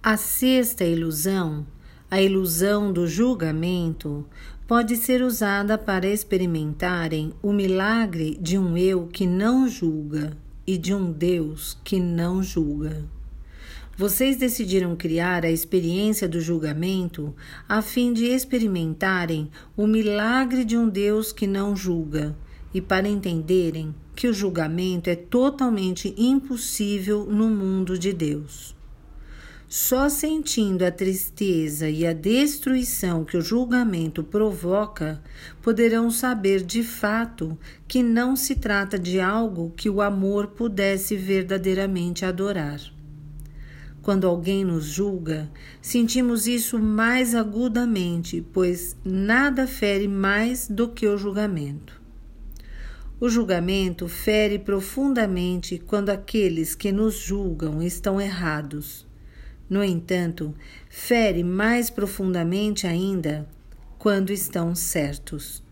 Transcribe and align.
A 0.00 0.16
sexta 0.16 0.84
ilusão, 0.84 1.66
a 2.08 2.22
ilusão 2.22 2.92
do 2.92 3.04
julgamento, 3.04 4.24
pode 4.64 4.94
ser 4.96 5.22
usada 5.22 5.76
para 5.76 6.06
experimentarem 6.06 7.32
o 7.42 7.52
milagre 7.52 8.38
de 8.40 8.56
um 8.56 8.78
eu 8.78 9.08
que 9.08 9.26
não 9.26 9.66
julga 9.66 10.36
e 10.64 10.78
de 10.78 10.94
um 10.94 11.10
Deus 11.10 11.76
que 11.82 11.98
não 11.98 12.40
julga. 12.44 13.04
Vocês 13.96 14.36
decidiram 14.36 14.94
criar 14.94 15.44
a 15.44 15.50
experiência 15.50 16.28
do 16.28 16.40
julgamento 16.40 17.34
a 17.68 17.82
fim 17.82 18.12
de 18.12 18.26
experimentarem 18.26 19.50
o 19.76 19.84
milagre 19.84 20.64
de 20.64 20.76
um 20.76 20.88
Deus 20.88 21.32
que 21.32 21.46
não 21.46 21.74
julga 21.74 22.36
e 22.72 22.80
para 22.80 23.08
entenderem 23.08 23.92
que 24.14 24.28
o 24.28 24.32
julgamento 24.32 25.10
é 25.10 25.16
totalmente 25.16 26.14
impossível 26.16 27.24
no 27.24 27.50
mundo 27.50 27.98
de 27.98 28.12
Deus. 28.12 28.77
Só 29.68 30.08
sentindo 30.08 30.82
a 30.82 30.90
tristeza 30.90 31.90
e 31.90 32.06
a 32.06 32.14
destruição 32.14 33.22
que 33.22 33.36
o 33.36 33.42
julgamento 33.42 34.24
provoca, 34.24 35.22
poderão 35.60 36.10
saber 36.10 36.62
de 36.62 36.82
fato 36.82 37.58
que 37.86 38.02
não 38.02 38.34
se 38.34 38.54
trata 38.54 38.98
de 38.98 39.20
algo 39.20 39.70
que 39.76 39.90
o 39.90 40.00
amor 40.00 40.46
pudesse 40.46 41.16
verdadeiramente 41.16 42.24
adorar. 42.24 42.80
Quando 44.00 44.26
alguém 44.26 44.64
nos 44.64 44.86
julga, 44.86 45.50
sentimos 45.82 46.46
isso 46.46 46.78
mais 46.78 47.34
agudamente, 47.34 48.42
pois 48.54 48.96
nada 49.04 49.66
fere 49.66 50.08
mais 50.08 50.66
do 50.66 50.88
que 50.88 51.06
o 51.06 51.18
julgamento. 51.18 52.00
O 53.20 53.28
julgamento 53.28 54.08
fere 54.08 54.58
profundamente 54.58 55.78
quando 55.78 56.08
aqueles 56.08 56.74
que 56.74 56.90
nos 56.90 57.16
julgam 57.16 57.82
estão 57.82 58.18
errados 58.18 59.06
no 59.68 59.84
entanto, 59.84 60.54
fere 60.88 61.44
mais 61.44 61.90
profundamente 61.90 62.86
ainda 62.86 63.46
quando 63.98 64.30
estão 64.30 64.74
certos. 64.74 65.62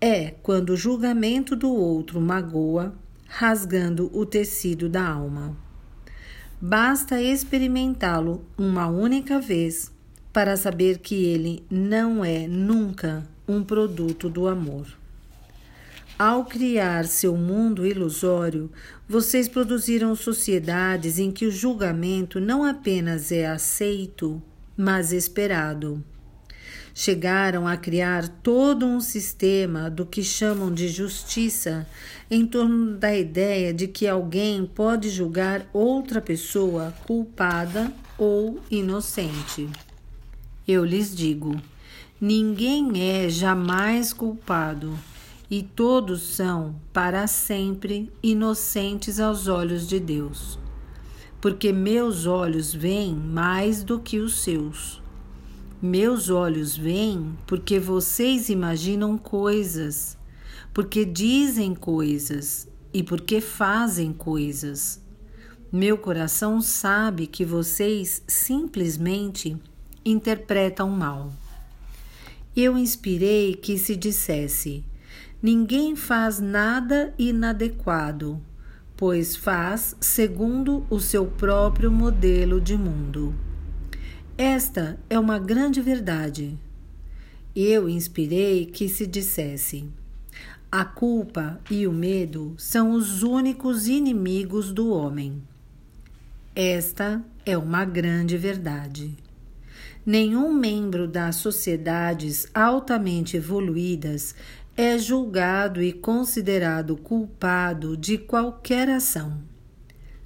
É 0.00 0.30
quando 0.42 0.70
o 0.70 0.76
julgamento 0.76 1.54
do 1.54 1.70
outro 1.70 2.20
magoa, 2.20 2.94
rasgando 3.26 4.10
o 4.12 4.26
tecido 4.26 4.88
da 4.88 5.06
alma. 5.06 5.56
Basta 6.60 7.22
experimentá-lo 7.22 8.44
uma 8.58 8.86
única 8.88 9.40
vez 9.40 9.90
para 10.32 10.56
saber 10.56 10.98
que 10.98 11.24
ele 11.24 11.64
não 11.70 12.24
é 12.24 12.46
nunca 12.46 13.26
um 13.48 13.64
produto 13.64 14.28
do 14.28 14.46
amor. 14.46 14.99
Ao 16.20 16.44
criar 16.44 17.06
seu 17.06 17.34
mundo 17.34 17.86
ilusório, 17.86 18.70
vocês 19.08 19.48
produziram 19.48 20.14
sociedades 20.14 21.18
em 21.18 21.30
que 21.30 21.46
o 21.46 21.50
julgamento 21.50 22.38
não 22.38 22.62
apenas 22.62 23.32
é 23.32 23.46
aceito, 23.46 24.42
mas 24.76 25.14
esperado. 25.14 26.04
Chegaram 26.94 27.66
a 27.66 27.74
criar 27.74 28.28
todo 28.28 28.84
um 28.84 29.00
sistema 29.00 29.88
do 29.88 30.04
que 30.04 30.22
chamam 30.22 30.70
de 30.70 30.88
justiça 30.88 31.86
em 32.30 32.44
torno 32.44 32.98
da 32.98 33.16
ideia 33.16 33.72
de 33.72 33.88
que 33.88 34.06
alguém 34.06 34.66
pode 34.66 35.08
julgar 35.08 35.70
outra 35.72 36.20
pessoa 36.20 36.92
culpada 37.06 37.90
ou 38.18 38.60
inocente. 38.70 39.70
Eu 40.68 40.84
lhes 40.84 41.16
digo: 41.16 41.58
ninguém 42.20 43.10
é 43.10 43.30
jamais 43.30 44.12
culpado 44.12 44.98
e 45.50 45.64
todos 45.64 46.22
são 46.22 46.76
para 46.92 47.26
sempre 47.26 48.12
inocentes 48.22 49.18
aos 49.18 49.48
olhos 49.48 49.88
de 49.88 49.98
Deus. 49.98 50.58
Porque 51.40 51.72
meus 51.72 52.24
olhos 52.24 52.72
veem 52.72 53.14
mais 53.14 53.82
do 53.82 53.98
que 53.98 54.20
os 54.20 54.42
seus. 54.42 55.02
Meus 55.82 56.28
olhos 56.28 56.76
veem 56.76 57.36
porque 57.46 57.80
vocês 57.80 58.48
imaginam 58.48 59.18
coisas, 59.18 60.16
porque 60.72 61.04
dizem 61.04 61.74
coisas 61.74 62.68
e 62.92 63.02
porque 63.02 63.40
fazem 63.40 64.12
coisas. 64.12 65.00
Meu 65.72 65.96
coração 65.96 66.60
sabe 66.60 67.26
que 67.26 67.44
vocês 67.44 68.22
simplesmente 68.28 69.56
interpretam 70.04 70.90
mal. 70.90 71.32
Eu 72.54 72.76
inspirei 72.76 73.54
que 73.54 73.78
se 73.78 73.96
dissesse: 73.96 74.84
Ninguém 75.42 75.96
faz 75.96 76.38
nada 76.38 77.14
inadequado, 77.18 78.40
pois 78.94 79.34
faz 79.34 79.96
segundo 79.98 80.86
o 80.90 81.00
seu 81.00 81.24
próprio 81.24 81.90
modelo 81.90 82.60
de 82.60 82.76
mundo. 82.76 83.34
Esta 84.36 84.98
é 85.08 85.18
uma 85.18 85.38
grande 85.38 85.80
verdade. 85.80 86.58
Eu 87.56 87.88
inspirei 87.88 88.66
que 88.66 88.86
se 88.86 89.06
dissesse: 89.06 89.88
a 90.70 90.84
culpa 90.84 91.58
e 91.70 91.86
o 91.86 91.92
medo 91.92 92.54
são 92.58 92.92
os 92.92 93.22
únicos 93.22 93.88
inimigos 93.88 94.72
do 94.72 94.90
homem. 94.90 95.42
Esta 96.54 97.24
é 97.46 97.56
uma 97.56 97.84
grande 97.84 98.36
verdade. 98.36 99.16
Nenhum 100.04 100.52
membro 100.52 101.06
das 101.06 101.36
sociedades 101.36 102.48
altamente 102.54 103.36
evoluídas 103.36 104.34
é 104.82 104.96
julgado 104.96 105.82
e 105.82 105.92
considerado 105.92 106.96
culpado 106.96 107.98
de 107.98 108.16
qualquer 108.16 108.88
ação. 108.88 109.42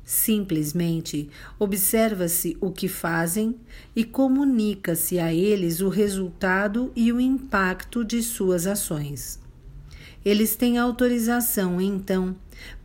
Simplesmente 0.04 1.28
observa-se 1.58 2.56
o 2.60 2.70
que 2.70 2.86
fazem 2.86 3.56
e 3.96 4.04
comunica-se 4.04 5.18
a 5.18 5.34
eles 5.34 5.80
o 5.80 5.88
resultado 5.88 6.92
e 6.94 7.12
o 7.12 7.20
impacto 7.20 8.04
de 8.04 8.22
suas 8.22 8.64
ações. 8.64 9.40
Eles 10.24 10.54
têm 10.54 10.78
autorização, 10.78 11.80
então, 11.80 12.36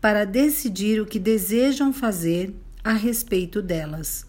para 0.02 0.26
decidir 0.26 1.00
o 1.00 1.06
que 1.06 1.20
desejam 1.20 1.94
fazer 1.94 2.52
a 2.84 2.94
respeito 2.94 3.62
delas. 3.62 4.26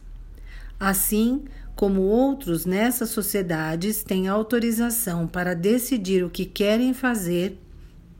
Assim, 0.78 1.44
como 1.74 2.02
outros 2.02 2.66
nessas 2.66 3.10
sociedades 3.10 4.02
têm 4.02 4.28
autorização 4.28 5.26
para 5.26 5.54
decidir 5.54 6.22
o 6.22 6.30
que 6.30 6.44
querem 6.44 6.92
fazer 6.92 7.58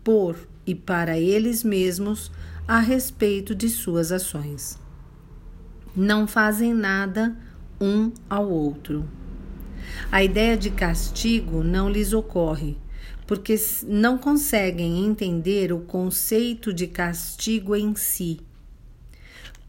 por 0.03 0.49
e 0.67 0.75
para 0.75 1.19
eles 1.19 1.63
mesmos 1.63 2.31
a 2.67 2.79
respeito 2.79 3.55
de 3.55 3.69
suas 3.69 4.13
ações. 4.13 4.79
Não 5.95 6.27
fazem 6.27 6.73
nada 6.73 7.37
um 7.81 8.13
ao 8.29 8.49
outro. 8.49 9.09
A 10.11 10.23
ideia 10.23 10.57
de 10.57 10.71
castigo 10.71 11.63
não 11.65 11.91
lhes 11.91 12.13
ocorre, 12.13 12.77
porque 13.27 13.57
não 13.87 14.17
conseguem 14.17 15.05
entender 15.05 15.73
o 15.73 15.81
conceito 15.81 16.73
de 16.73 16.87
castigo 16.87 17.75
em 17.75 17.95
si 17.95 18.41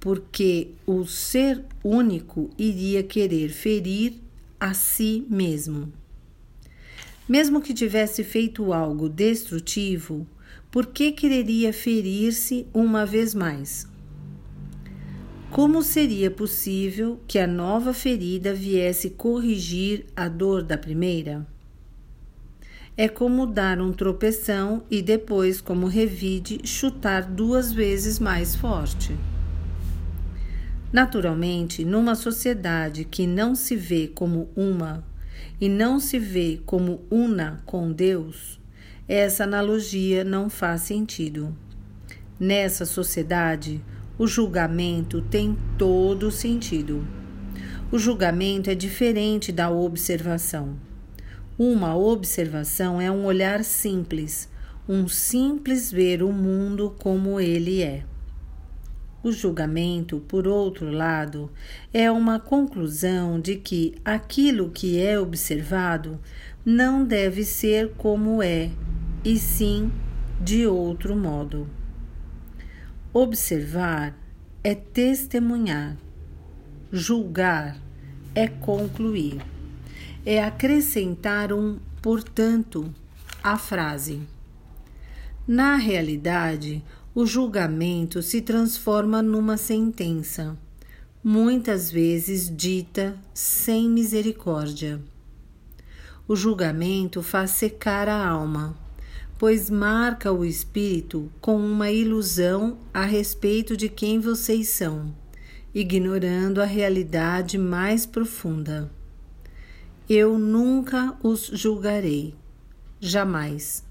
porque 0.01 0.71
o 0.85 1.05
ser 1.05 1.63
único 1.83 2.49
iria 2.57 3.03
querer 3.03 3.49
ferir 3.49 4.15
a 4.59 4.73
si 4.73 5.23
mesmo. 5.29 5.93
Mesmo 7.29 7.61
que 7.61 7.71
tivesse 7.71 8.23
feito 8.23 8.73
algo 8.73 9.07
destrutivo, 9.07 10.25
por 10.71 10.87
que 10.87 11.11
quereria 11.11 11.71
ferir-se 11.71 12.65
uma 12.73 13.05
vez 13.05 13.35
mais? 13.35 13.87
Como 15.51 15.83
seria 15.83 16.31
possível 16.31 17.19
que 17.27 17.37
a 17.37 17.45
nova 17.45 17.93
ferida 17.93 18.55
viesse 18.55 19.11
corrigir 19.11 20.07
a 20.15 20.27
dor 20.27 20.63
da 20.63 20.79
primeira? 20.79 21.45
É 22.97 23.07
como 23.07 23.45
dar 23.45 23.79
um 23.79 23.93
tropeção 23.93 24.83
e 24.89 24.99
depois, 25.01 25.61
como 25.61 25.85
revide, 25.85 26.59
chutar 26.63 27.23
duas 27.23 27.71
vezes 27.71 28.17
mais 28.17 28.55
forte. 28.55 29.15
Naturalmente, 30.91 31.85
numa 31.85 32.15
sociedade 32.15 33.05
que 33.05 33.25
não 33.25 33.55
se 33.55 33.75
vê 33.75 34.07
como 34.07 34.49
uma 34.55 35.05
e 35.59 35.69
não 35.69 35.99
se 35.99 36.19
vê 36.19 36.59
como 36.65 37.05
una 37.09 37.61
com 37.65 37.91
Deus, 37.91 38.59
essa 39.07 39.45
analogia 39.45 40.23
não 40.23 40.49
faz 40.49 40.81
sentido. 40.81 41.55
Nessa 42.39 42.85
sociedade, 42.85 43.81
o 44.17 44.27
julgamento 44.27 45.21
tem 45.21 45.57
todo 45.77 46.29
sentido. 46.29 47.07
O 47.91 47.97
julgamento 47.97 48.69
é 48.69 48.75
diferente 48.75 49.51
da 49.51 49.69
observação. 49.69 50.77
Uma 51.57 51.95
observação 51.95 52.99
é 52.99 53.09
um 53.09 53.25
olhar 53.25 53.63
simples, 53.63 54.49
um 54.87 55.07
simples 55.07 55.91
ver 55.91 56.21
o 56.23 56.31
mundo 56.33 56.95
como 56.97 57.39
ele 57.39 57.81
é. 57.81 58.03
O 59.23 59.31
julgamento, 59.31 60.19
por 60.19 60.47
outro 60.47 60.89
lado, 60.89 61.51
é 61.93 62.09
uma 62.09 62.39
conclusão 62.39 63.39
de 63.39 63.55
que 63.55 63.95
aquilo 64.03 64.71
que 64.71 64.99
é 64.99 65.19
observado 65.19 66.19
não 66.65 67.05
deve 67.05 67.43
ser 67.43 67.91
como 67.97 68.41
é, 68.41 68.71
e 69.23 69.37
sim 69.37 69.91
de 70.41 70.65
outro 70.65 71.15
modo. 71.15 71.67
Observar 73.13 74.17
é 74.63 74.73
testemunhar, 74.73 75.97
julgar 76.91 77.77
é 78.33 78.47
concluir, 78.47 79.39
é 80.25 80.43
acrescentar 80.43 81.53
um 81.53 81.77
portanto 82.01 82.91
à 83.43 83.57
frase. 83.57 84.21
Na 85.47 85.75
realidade, 85.75 86.83
o 87.13 87.25
julgamento 87.25 88.21
se 88.21 88.41
transforma 88.41 89.21
numa 89.21 89.57
sentença, 89.57 90.57
muitas 91.21 91.91
vezes 91.91 92.49
dita 92.49 93.19
sem 93.33 93.89
misericórdia. 93.89 95.01
O 96.25 96.37
julgamento 96.37 97.21
faz 97.21 97.51
secar 97.51 98.07
a 98.07 98.25
alma, 98.25 98.77
pois 99.37 99.69
marca 99.69 100.31
o 100.31 100.45
espírito 100.45 101.29
com 101.41 101.57
uma 101.57 101.91
ilusão 101.91 102.77
a 102.93 103.03
respeito 103.03 103.75
de 103.75 103.89
quem 103.89 104.17
vocês 104.17 104.69
são, 104.69 105.13
ignorando 105.75 106.61
a 106.61 106.65
realidade 106.65 107.57
mais 107.57 108.05
profunda. 108.05 108.89
Eu 110.07 110.39
nunca 110.39 111.17
os 111.21 111.47
julgarei, 111.47 112.33
jamais 113.01 113.83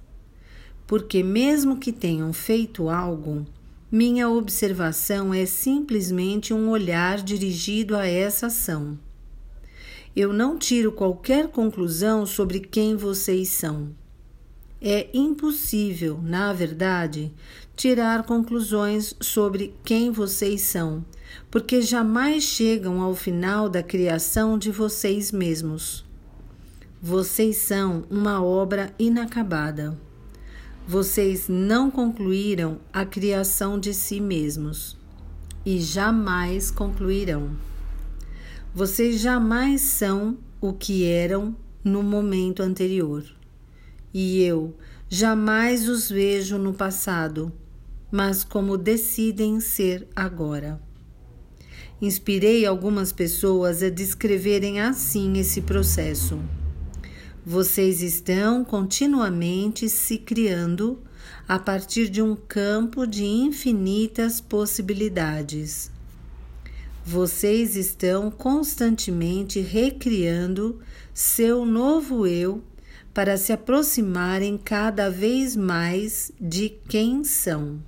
porque, 0.91 1.23
mesmo 1.23 1.77
que 1.77 1.93
tenham 1.93 2.33
feito 2.33 2.89
algo, 2.89 3.47
minha 3.93 4.29
observação 4.29 5.33
é 5.33 5.47
simplesmente 5.47 6.53
um 6.53 6.69
olhar 6.69 7.23
dirigido 7.23 7.95
a 7.95 8.09
essa 8.09 8.49
ação. 8.49 8.99
Eu 10.17 10.33
não 10.33 10.59
tiro 10.59 10.91
qualquer 10.91 11.47
conclusão 11.47 12.27
sobre 12.27 12.59
quem 12.59 12.97
vocês 12.97 13.51
são. 13.51 13.91
É 14.83 15.09
impossível, 15.15 16.19
na 16.21 16.53
verdade, 16.53 17.33
tirar 17.77 18.25
conclusões 18.25 19.15
sobre 19.21 19.73
quem 19.85 20.11
vocês 20.11 20.63
são, 20.63 21.05
porque 21.53 21.81
jamais 21.81 22.43
chegam 22.43 23.01
ao 23.01 23.15
final 23.15 23.69
da 23.69 23.81
criação 23.81 24.59
de 24.59 24.73
vocês 24.73 25.31
mesmos. 25.31 26.05
Vocês 27.01 27.59
são 27.59 28.03
uma 28.11 28.43
obra 28.43 28.93
inacabada 28.99 29.97
vocês 30.91 31.47
não 31.49 31.89
concluíram 31.89 32.81
a 32.93 33.07
criação 33.07 33.79
de 33.79 33.95
si 33.95 34.21
mesmos 34.21 34.97
e 35.65 35.79
jamais 35.79 36.69
concluirão. 36.69 37.53
Vocês 38.75 39.21
jamais 39.21 39.83
são 39.83 40.37
o 40.61 40.73
que 40.73 41.05
eram 41.05 41.55
no 41.85 42.03
momento 42.03 42.61
anterior. 42.61 43.23
E 44.13 44.43
eu 44.43 44.75
jamais 45.09 45.89
os 45.89 46.11
vejo 46.11 46.59
no 46.59 46.75
passado, 46.75 47.53
mas 48.11 48.43
como 48.43 48.77
decidem 48.77 49.61
ser 49.61 50.09
agora. 50.17 50.83
Inspirei 52.03 52.67
algumas 52.67 53.13
pessoas 53.13 53.81
a 53.81 53.91
descreverem 53.91 54.81
assim 54.81 55.39
esse 55.39 55.61
processo. 55.61 56.41
Vocês 57.53 58.01
estão 58.01 58.63
continuamente 58.63 59.89
se 59.89 60.19
criando 60.19 61.01
a 61.49 61.59
partir 61.59 62.09
de 62.09 62.23
um 62.23 62.37
campo 62.37 63.05
de 63.05 63.25
infinitas 63.25 64.41
possibilidades. 64.41 65.91
Vocês 67.05 67.75
estão 67.75 68.31
constantemente 68.31 69.59
recriando 69.59 70.79
seu 71.13 71.67
novo 71.67 72.25
eu 72.25 72.63
para 73.13 73.37
se 73.37 73.53
aproximarem 73.53 74.57
cada 74.57 75.11
vez 75.11 75.57
mais 75.57 76.31
de 76.41 76.69
quem 76.69 77.25
são. 77.25 77.83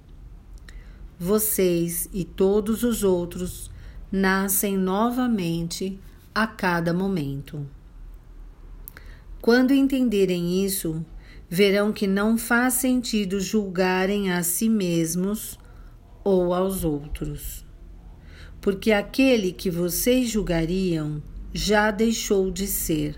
Vocês 1.16 2.08
e 2.12 2.24
todos 2.24 2.82
os 2.82 3.04
outros 3.04 3.70
nascem 4.10 4.76
novamente 4.76 6.00
a 6.34 6.48
cada 6.48 6.92
momento. 6.92 7.64
Quando 9.42 9.74
entenderem 9.74 10.64
isso, 10.64 11.04
verão 11.50 11.92
que 11.92 12.06
não 12.06 12.38
faz 12.38 12.74
sentido 12.74 13.40
julgarem 13.40 14.30
a 14.30 14.40
si 14.44 14.68
mesmos 14.68 15.58
ou 16.22 16.54
aos 16.54 16.84
outros. 16.84 17.66
Porque 18.60 18.92
aquele 18.92 19.50
que 19.50 19.68
vocês 19.68 20.30
julgariam 20.30 21.20
já 21.52 21.90
deixou 21.90 22.52
de 22.52 22.68
ser, 22.68 23.16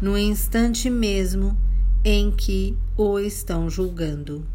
no 0.00 0.16
instante 0.16 0.88
mesmo 0.88 1.54
em 2.02 2.30
que 2.30 2.74
o 2.96 3.18
estão 3.18 3.68
julgando. 3.68 4.48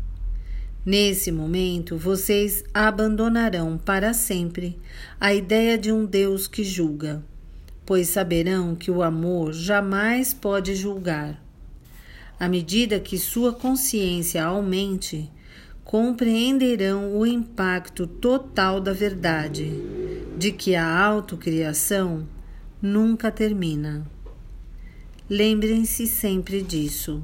Nesse 0.84 1.32
momento, 1.32 1.96
vocês 1.96 2.64
abandonarão 2.74 3.78
para 3.78 4.16
sempre 4.16 4.80
a 5.20 5.32
ideia 5.32 5.78
de 5.78 5.92
um 5.92 6.08
Deus 6.08 6.48
que 6.48 6.64
julga 6.64 7.24
pois 7.88 8.10
saberão 8.10 8.76
que 8.76 8.92
o 8.92 9.02
amor 9.02 9.54
jamais 9.54 10.34
pode 10.34 10.76
julgar. 10.76 11.42
À 12.38 12.50
medida 12.50 13.00
que 13.00 13.18
sua 13.18 13.54
consciência 13.54 14.44
aumente, 14.44 15.32
compreenderão 15.86 17.18
o 17.18 17.26
impacto 17.26 18.06
total 18.06 18.82
da 18.82 18.92
verdade, 18.92 19.72
de 20.38 20.52
que 20.52 20.76
a 20.76 20.86
autocriação 20.86 22.28
nunca 22.82 23.32
termina. 23.32 24.06
Lembrem-se 25.30 26.08
sempre 26.08 26.62
disso. 26.62 27.24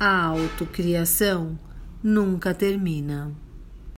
A 0.00 0.24
autocriação 0.24 1.56
nunca 2.02 2.52
termina. 2.52 3.45